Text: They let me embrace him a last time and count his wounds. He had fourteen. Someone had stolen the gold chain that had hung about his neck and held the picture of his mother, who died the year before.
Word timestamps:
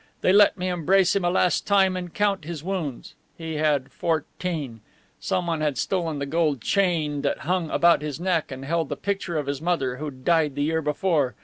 They 0.21 0.33
let 0.33 0.57
me 0.57 0.67
embrace 0.67 1.15
him 1.15 1.23
a 1.23 1.29
last 1.29 1.67
time 1.67 1.95
and 1.95 2.11
count 2.11 2.43
his 2.43 2.63
wounds. 2.63 3.13
He 3.37 3.57
had 3.57 3.91
fourteen. 3.91 4.81
Someone 5.19 5.61
had 5.61 5.77
stolen 5.77 6.17
the 6.17 6.25
gold 6.25 6.59
chain 6.61 7.21
that 7.21 7.37
had 7.41 7.45
hung 7.47 7.69
about 7.69 8.01
his 8.01 8.19
neck 8.19 8.51
and 8.51 8.65
held 8.65 8.89
the 8.89 8.97
picture 8.97 9.37
of 9.37 9.45
his 9.45 9.61
mother, 9.61 9.97
who 9.97 10.09
died 10.09 10.55
the 10.55 10.63
year 10.63 10.81
before. 10.81 11.35